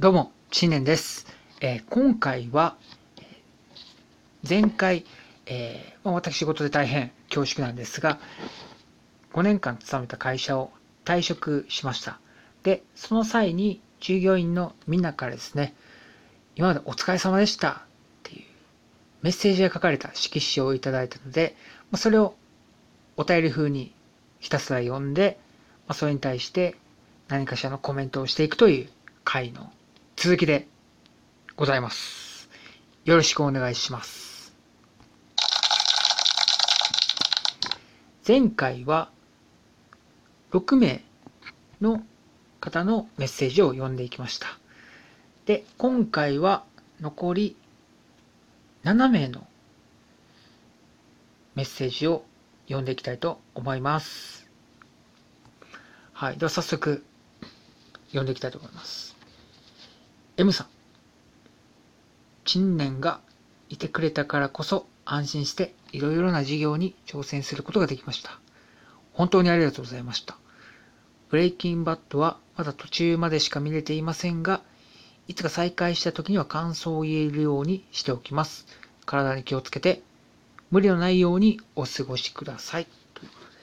[0.00, 1.26] どうも、新年です。
[1.60, 2.76] えー今回は、
[4.48, 5.04] 前回、
[5.46, 8.20] えー私仕事で大変恐縮なんですが、
[9.32, 10.70] 5年間勤めた会社を
[11.04, 12.20] 退職しました。
[12.62, 15.74] で、その際に従業員のみんなからですね、
[16.54, 17.74] 今までお疲れ様でしたっ
[18.22, 18.44] ていう
[19.22, 21.56] メッセージが書かれた色紙をいただいたので、
[21.96, 22.36] それを
[23.16, 23.92] お便り風に
[24.38, 25.40] ひたすら読んで、
[25.92, 26.76] それに対して
[27.26, 28.88] 何かしらのコメントをしていくという
[29.24, 29.72] 回の
[30.20, 30.66] 続きで
[31.54, 32.48] ございます。
[33.04, 34.52] よろしくお願いします。
[38.26, 39.12] 前回は
[40.50, 41.04] 6名
[41.80, 42.02] の
[42.58, 44.48] 方のメッセージを読んでいきました。
[45.46, 46.64] で、今回は
[47.00, 47.56] 残り
[48.82, 49.46] 7名の
[51.54, 52.24] メッセージを
[52.66, 54.48] 読んでいきたいと思います。
[56.12, 56.38] はい。
[56.38, 57.04] では早速
[58.08, 59.17] 読んでいきたいと思います。
[60.40, 60.66] M さん。
[62.44, 63.20] 陳年が
[63.68, 68.38] いてくれたからこそ安心していろいろな事業に挑戦することができました。
[69.14, 70.38] 本当にありがとうございました。
[71.28, 74.62] ブレイキンバットはまだ途中までしか見れていませんが、
[75.26, 78.68] いつか再開した時には感想を言えるようにしておきます。
[79.06, 80.02] 体に気をつけて、
[80.70, 82.86] 無理のないようにお過ごしください。
[83.14, 83.56] ということで。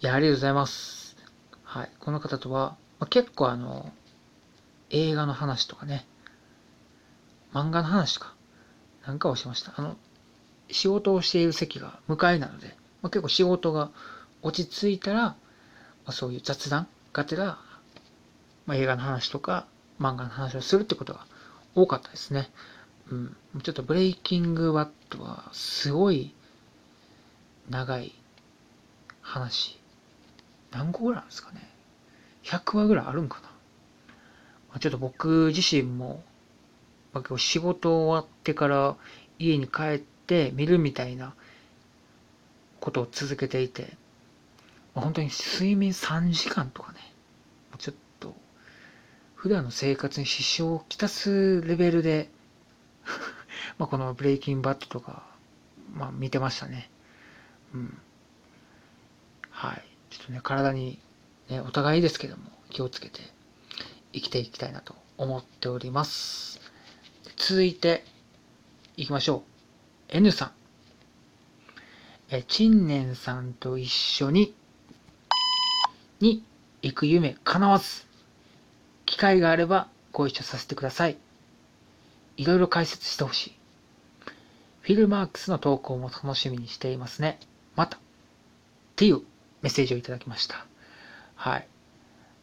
[0.00, 1.18] いや、ありがとうございます。
[1.64, 1.90] はい。
[2.00, 3.92] この方とは、まあ、結構あの、
[4.90, 6.06] 映画の話とかね、
[7.52, 8.34] 漫画の話とか、
[9.06, 9.72] なんかをしました。
[9.76, 9.96] あの、
[10.70, 13.90] 仕事をしている席が向かいなので、まあ、結構仕事が
[14.42, 15.36] 落ち着いたら、ま
[16.06, 17.58] あ、そういう雑談がてら、
[18.66, 19.66] まあ、映画の話とか
[20.00, 21.26] 漫画の話をするってことが
[21.74, 22.50] 多かったですね。
[23.10, 23.36] うん。
[23.62, 26.34] ちょっとブレイキングバットはすごい
[27.70, 28.12] 長い
[29.20, 29.78] 話。
[30.72, 31.70] 何個ぐらいあるんですかね。
[32.44, 33.50] 100話ぐらいあるんかな。
[34.80, 36.22] ちょっと僕自身も、
[37.12, 38.96] まあ、仕事終わってから
[39.38, 41.34] 家に帰って見るみたいな
[42.80, 43.96] ことを続けていて、
[44.94, 46.98] まあ本当に睡眠3時間とかね、
[47.78, 48.34] ちょっと
[49.34, 52.28] 普段の生活に支障をきたすレベルで
[53.78, 55.24] まあこのブレイキンバットとか、
[55.94, 56.90] まあ見てましたね。
[57.74, 57.98] うん。
[59.50, 59.84] はい。
[60.10, 60.98] ちょっとね、体に、
[61.48, 63.20] ね、お互いですけども、気をつけて
[64.16, 66.58] 生きていきたいなと思っております。
[67.36, 68.02] 続いて、
[68.96, 69.44] いきましょ
[70.10, 70.16] う。
[70.16, 70.52] N さん。
[72.30, 74.54] え、陳年さんと一緒に、
[76.20, 76.42] に
[76.80, 78.06] 行く夢叶わず。
[79.04, 81.18] 機会があればご一緒させてください。
[82.38, 83.56] いろいろ解説してほしい。
[84.80, 87.38] フィルマークスの投稿も楽しみにしていますね。
[87.74, 87.98] また。
[87.98, 88.00] っ
[88.96, 89.20] ていう
[89.60, 90.64] メッセージをいただきました。
[91.34, 91.68] はい。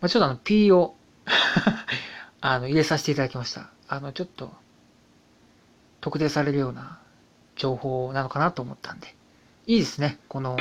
[0.00, 0.94] まあ、ちょっとあの P を
[2.40, 3.70] あの入れさせていただきました。
[3.88, 4.52] あの、ちょっと
[6.00, 6.98] 特定されるような
[7.56, 9.14] 情報なのかなと思ったんで。
[9.66, 10.18] いいですね。
[10.28, 10.56] この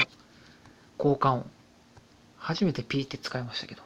[0.97, 1.51] 交換音。
[2.37, 3.83] 初めて P って使いましたけど。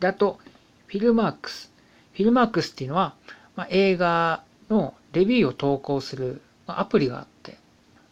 [0.00, 0.38] で、あと、
[0.86, 1.72] フィルマークス。
[2.14, 3.14] フィルマークスっていうのは、
[3.56, 7.58] まあ、映画のレビューを投稿するまアプリがあって、ま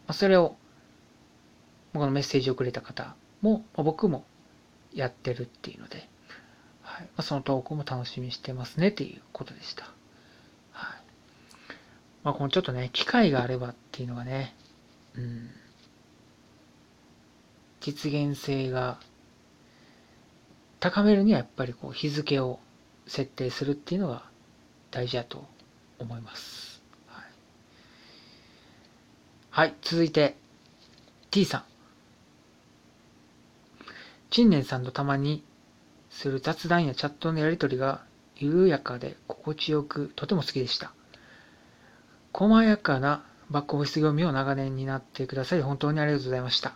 [0.09, 0.56] あ、それを、
[1.94, 4.25] このメッセージをくれた方も、まあ、僕も
[4.93, 6.09] やってるっていうので、
[6.97, 9.84] はいまあ、その投稿も楽しみにしてますねっていうことでした。
[10.73, 11.03] はい
[12.25, 14.55] まあ、このちょっとね、機会があればっていうのがね、
[15.15, 15.51] うん、
[17.83, 18.99] 実現性が
[20.81, 22.61] 高めるにはやっぱりこう日付を
[23.06, 24.23] 設定するっていうのが
[24.91, 25.45] 大事だと
[25.99, 26.83] 思います。
[27.09, 27.25] はい、
[29.51, 30.35] はい、続いて
[31.31, 31.65] T さん。
[34.31, 35.45] 陳年さんとたまに
[36.16, 38.00] する雑談やチャットのやりとりが
[38.37, 40.93] 緩やかで心地よくとても好きでした。
[42.32, 46.75] 細やかなバックオフィス読みを長年になってくださり本当にありがとうございました。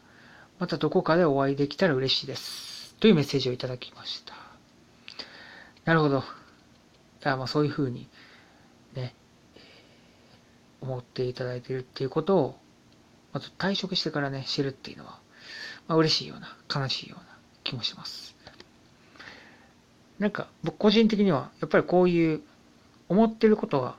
[0.59, 2.95] またどこかでお会いできたら嬉しいです。
[3.01, 4.35] というメッセージをいただきました。
[5.87, 6.23] なるほど。
[7.25, 8.09] あまあそういうふうに
[8.95, 9.15] ね、
[10.83, 12.59] 思っていただいているっていうことを、
[13.33, 15.19] まず退職してからね、知るっていうのは、
[15.89, 18.37] まあ、嬉しいような、悲しいような気もします。
[20.21, 22.43] なんか、僕個人的には、やっぱりこういう、
[23.09, 23.97] 思ってることが、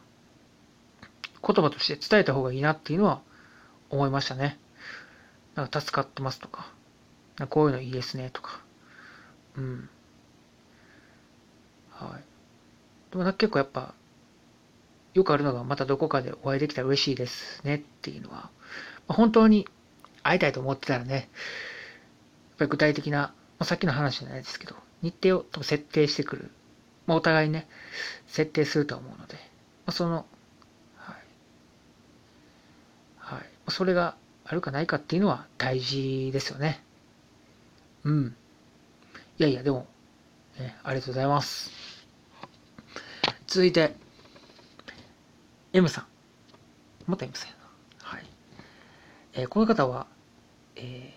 [1.46, 3.22] 言葉として伝えた方がいいなっていうのは
[3.90, 4.60] 思いましたね。
[5.56, 6.72] なんか助かってますとか、
[7.40, 8.62] なんかこういうのいいですねとか。
[9.58, 9.90] うん。
[11.90, 12.24] はい。
[13.12, 13.96] でもなんか結構やっぱ、
[15.16, 18.52] よくあるのが、またどこかでお会いできたら嬉しいですねっていうのは、ま
[19.10, 19.68] あ、本当に
[20.22, 21.26] 会いたいと思ってたらね、やっ
[22.60, 26.52] ぱり具体的な、まあ、さっきの話じゃないですけど、日程を多分設定してくる、
[27.08, 27.68] まあ、お互いね、
[28.28, 29.40] 設定すると思うので、ま
[29.88, 30.26] あ、その、
[30.98, 31.16] はい。
[33.18, 33.42] はい。
[33.70, 34.16] それが
[34.46, 36.84] あるかないかっていうのは大事ですよね。
[38.04, 38.36] うん。
[39.40, 39.88] いやいや、でも、
[40.60, 41.72] ね、ありがとうございます。
[43.48, 43.96] 続いて、
[45.74, 46.06] M さん。
[47.08, 47.50] また M さん。
[48.00, 48.26] はい。
[49.34, 50.08] えー、この方は、
[50.76, 51.14] え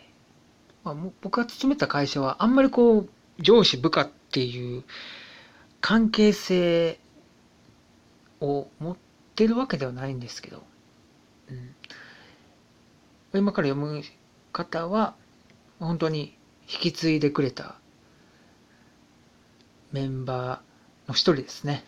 [0.85, 3.09] ー、まあ、僕が勤めた会社は、あんまりこう、
[3.41, 4.85] 上司部下っていう
[5.81, 6.99] 関係性
[8.41, 8.97] を持っ
[9.35, 10.63] てるわけではないんですけど、
[11.51, 14.03] うん、今から読む
[14.53, 15.15] 方は
[15.81, 16.37] 本当に
[16.69, 17.77] 引き継いでくれた
[19.93, 21.85] メンバーの一人ですね。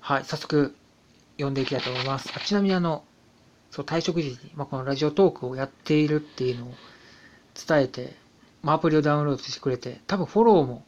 [0.00, 0.74] はい、早速
[1.36, 2.30] 読んでいきたいと思います。
[2.34, 3.04] あちなみにあの、
[3.70, 6.74] そう退職時に、まあ、このラジオトークをやっているっていうのを
[7.54, 8.14] 伝えて、
[8.62, 10.84] まあ、アプリをダウンロードしてくれて、多分フォローも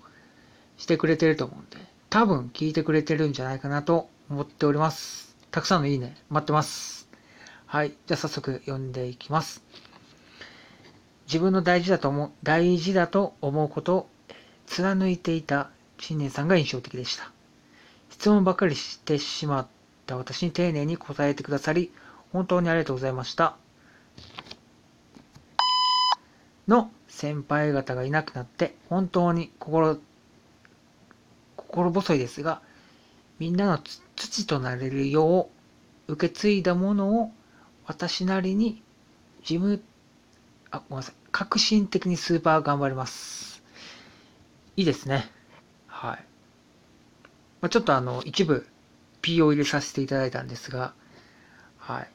[0.77, 1.79] してくれてると思うんで、
[2.11, 5.37] 多分聞いてくれてるんじゃないかなと思っております。
[5.51, 7.09] たくさんのいいね、待ってます。
[7.67, 7.91] はい。
[7.91, 9.63] じゃあ早速読んでいきます。
[11.27, 14.09] 自分の大事だと思う、大事だと思うことを
[14.67, 17.31] 貫いていた新年さんが印象的でした。
[18.11, 19.67] 質問ばかりしてしまっ
[20.07, 21.93] た私に丁寧に答えてくださり、
[22.33, 23.57] 本当にありがとうございました。
[26.69, 29.99] の先輩方がいなくなって本当に心
[31.56, 32.62] 心細いですが
[33.38, 33.79] みんなの
[34.17, 35.49] 土となれるよ
[36.09, 37.31] う受け継いだものを
[37.87, 38.82] 私なりに
[39.44, 39.82] 事務、
[40.70, 41.14] あ、ごめんなさい。
[41.32, 43.62] 革新的にスーパー頑張ります。
[44.76, 45.31] いいですね。
[45.87, 46.25] はい。
[47.61, 48.67] まあ、ちょっとあの、一部
[49.20, 50.94] P を入れさせていただいたんですが、
[51.79, 52.11] はい。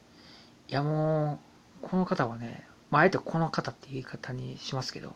[0.68, 1.40] いやも
[1.82, 5.14] う、この方はね、まあ、あえてこの方っていう言い方にしますけど、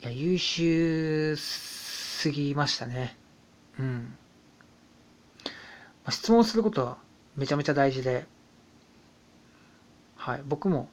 [0.00, 3.16] いや、優秀すぎましたね。
[3.78, 4.16] うん。
[5.44, 5.50] ま
[6.06, 6.98] あ、質問することは
[7.36, 8.26] めちゃめちゃ大事で、
[10.16, 10.88] はい、僕も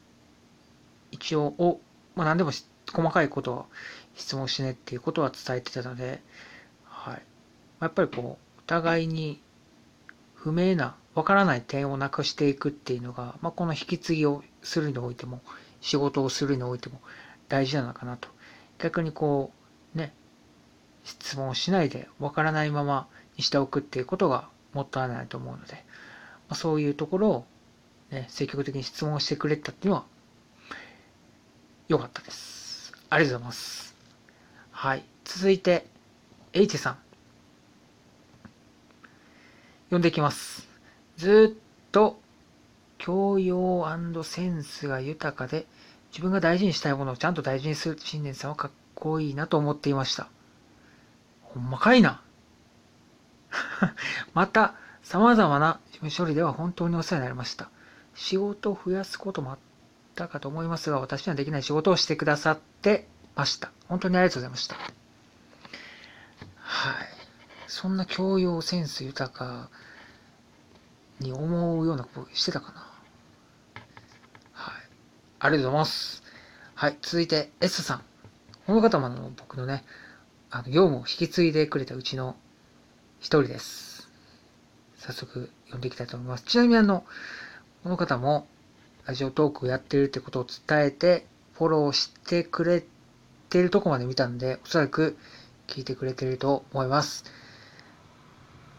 [1.12, 1.80] 一応お、
[2.16, 2.52] まあ、何でも
[2.92, 3.66] 細かいことは
[4.16, 6.22] 質問しねっていうことは伝えてたので、
[6.86, 7.22] はい、
[7.80, 9.42] やっぱりこうお互いに
[10.34, 15.42] 不明なわからない点をなくしていくっていうのが、まあ、この引き継ぎをするにおいても
[15.82, 17.02] 仕事をするにおいても
[17.50, 18.30] 大事なのかなと
[18.78, 19.52] 逆にこ
[19.96, 20.14] うね
[21.04, 23.08] 質問をしないでわからないまま
[23.38, 25.84] にしておくっていうことがもったいないと思うので、
[26.48, 27.46] ま、そういうところを
[28.12, 30.06] ね、積極的に質問してくれたっていうのは、
[31.88, 32.94] 良かったです。
[33.10, 33.96] ありがとうございます。
[34.72, 35.04] はい。
[35.24, 35.86] 続いて、
[36.54, 36.98] H さん。
[39.86, 40.68] 読んでいきます。
[41.18, 42.20] ずっと
[43.02, 43.84] 教養
[44.24, 45.66] センスが豊かで、
[46.12, 50.30] 自分が大事にしたいものをちゃんと大事にする信念さんはかっこいいなと思っていました。
[51.42, 52.22] ほんまかいな。
[54.36, 57.70] また、様々な事務処理では本当にお世話になりました。
[58.14, 59.58] 仕事を増やすこともあっ
[60.14, 63.72] たかと思いますが、私にはできない仕事をしてくださってました。
[63.88, 64.76] 本当にありがとうございました。
[66.60, 67.08] はい。
[67.66, 69.70] そんな教養センス豊か
[71.20, 72.91] に思うようなことしてたかな。
[75.44, 76.22] ありがとうございます。
[76.76, 76.98] はい。
[77.02, 78.04] 続いて S さん。
[78.68, 79.84] この方もあの僕のね、
[80.52, 82.36] あの、業務を引き継いでくれたうちの
[83.20, 84.08] 一人です。
[84.98, 86.44] 早速読んでいきたいと思います。
[86.44, 87.06] ちなみにあの、
[87.82, 88.46] この方も
[89.08, 92.86] ラジオトークをやってるってことを伝えて、フォローしてくれ
[93.50, 95.18] てるとこまで見たんで、おそらく
[95.66, 97.24] 聞いてくれてると思います。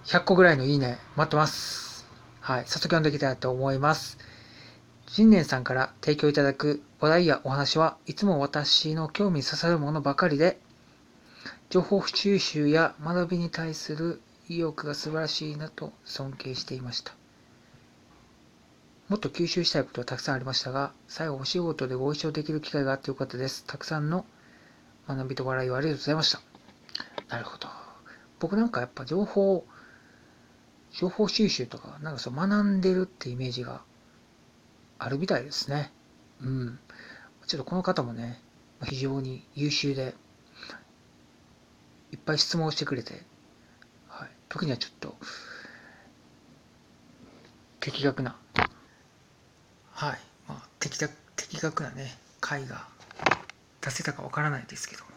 [0.04, 2.06] 100個ぐらいのいいね、待ってます。
[2.40, 4.16] はい、早速読んでいきたいと思います。
[5.14, 10.58] 新年さんから提供いただく話題やお話はいつも私の興味に刺さるものばかりで、
[11.68, 17.12] 情報収集や学びに対する意欲が素晴らしいなと尊敬していました。
[19.10, 23.66] もっと吸収したいことはたくさんありましたが、最後お仕事でご一緒できる機会があってよかったです。
[23.66, 24.24] たくさんの
[25.06, 26.40] 学びと笑いをありがとうございました。
[27.28, 27.68] なるほど。
[28.40, 29.66] 僕なんかやっぱ情報、
[30.90, 33.82] 情報収集とか、なんかそう学んでるってイメージが
[35.04, 35.90] あるみたいですね。
[36.40, 36.78] うん。
[37.48, 38.40] ちょっとこの方もね、
[38.84, 40.14] 非常に優秀で、
[42.12, 43.22] いっぱい質問をしてくれて、
[44.06, 45.16] はい、時にはちょっと、
[47.80, 48.36] 的確な
[49.90, 52.86] はい、まあ、的的確なね回が
[53.80, 55.10] 出せたかわからないですけども、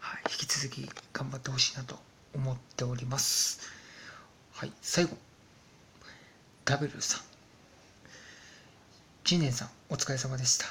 [0.00, 1.96] はい、引き続き頑張ってほしいなと
[2.34, 3.60] 思っております。
[4.52, 4.72] はい。
[4.82, 5.16] 最後。
[6.64, 7.35] ダブルさん。
[9.26, 10.66] 知念さんお疲れ様でした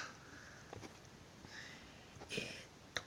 [2.32, 2.42] えー、っ
[2.96, 3.04] と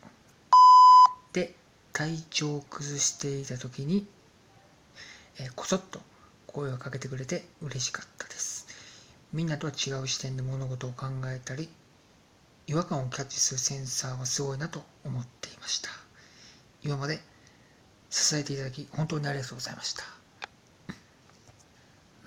[1.32, 1.54] で
[1.92, 4.06] 体調を崩していた時に
[5.40, 6.00] えー、こそっと
[6.46, 8.66] 声をかけてくれて嬉しかったです。
[9.32, 11.68] みんなとは違う視点で物事を考えたり、
[12.66, 15.90] 違和感をキャッチするセンサーはすごいなと思っていました。
[16.82, 17.20] 今まで
[18.10, 20.04] 支えていただき、本当にありがとうございました。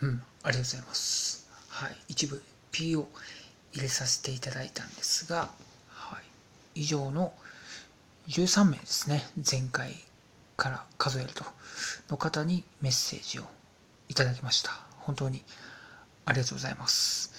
[0.02, 1.50] うん、ありがとうございます。
[1.68, 3.08] はい、一部 P を
[3.74, 5.50] 入れさせていただいたんですが、
[5.90, 6.18] は
[6.76, 7.34] い、以上の
[8.28, 9.96] 13名ですね、前回
[10.58, 11.44] から数えると、
[12.10, 13.44] の方にメッセージを
[14.10, 14.72] いただきました。
[15.00, 15.44] 本当に
[16.26, 17.34] ありがとうございます。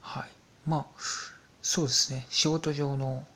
[0.00, 0.30] はい。
[0.66, 0.86] まあ、
[1.62, 3.26] そうですね、仕事上の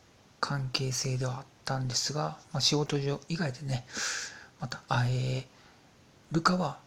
[0.40, 3.86] 関係性ではあったんですが、まあ、仕事上以外でね、
[4.60, 5.46] また会え
[6.32, 6.78] るかは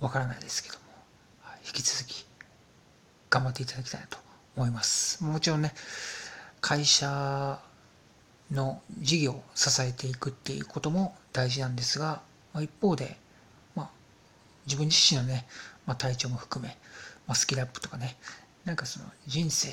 [0.00, 0.82] わからないですけども、
[1.42, 2.26] はい、引き続き
[3.32, 4.18] 頑張っていただきたいなと
[4.56, 5.24] 思います。
[5.24, 5.72] もちろんね、
[6.60, 7.58] 会社
[8.52, 12.20] の事業を支えていくっていうことも大事なんですが、
[12.52, 13.16] まあ、一方で、
[13.74, 13.90] まあ、
[14.66, 15.46] 自分自身のね、
[15.86, 16.76] まあ、体調も含め、
[17.26, 18.18] まあ、スキルアップとかね、
[18.66, 19.72] なんかその人生を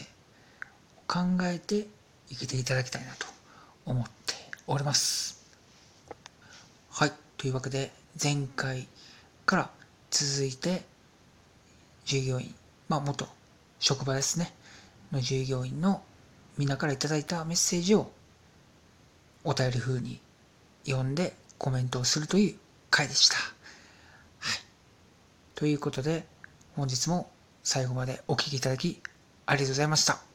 [1.06, 1.86] 考えて
[2.30, 3.28] 生きていただきたいなと
[3.86, 4.36] 思って
[4.68, 5.46] おります。
[6.92, 7.12] はい。
[7.36, 8.88] というわけで、前回
[9.46, 9.70] から
[10.12, 10.84] 続いて、
[12.06, 12.56] 従業員、
[12.88, 13.28] まあ、元
[13.80, 14.54] 職場ですね、
[15.12, 16.04] の従業員の
[16.58, 18.12] みんなからいただいたメッセージを
[19.44, 20.20] お便り風に
[20.86, 22.56] 読んでコメントをするという
[22.90, 23.38] 回でした。
[23.38, 24.62] はい。
[25.56, 26.26] ということで、
[26.76, 27.30] 本日も
[27.64, 29.02] 最後までお聴きいただき
[29.46, 30.29] ありがとうございました。